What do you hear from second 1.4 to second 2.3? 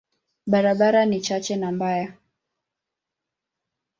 na mbaya.